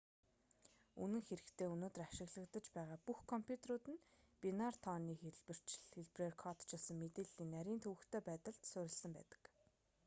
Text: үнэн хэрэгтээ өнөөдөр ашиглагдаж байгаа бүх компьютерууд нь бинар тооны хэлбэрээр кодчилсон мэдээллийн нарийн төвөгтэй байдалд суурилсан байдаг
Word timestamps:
үнэн 1.03 1.23
хэрэгтээ 1.27 1.67
өнөөдөр 1.73 2.03
ашиглагдаж 2.05 2.65
байгаа 2.77 2.99
бүх 3.07 3.19
компьютерууд 3.31 3.85
нь 3.93 4.03
бинар 4.41 4.75
тооны 4.85 5.13
хэлбэрээр 5.21 6.35
кодчилсон 6.43 6.97
мэдээллийн 7.03 7.49
нарийн 7.55 7.81
төвөгтэй 7.83 8.21
байдалд 8.29 8.61
суурилсан 8.71 9.11
байдаг 9.17 9.41